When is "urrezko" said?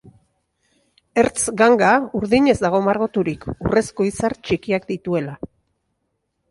3.53-4.09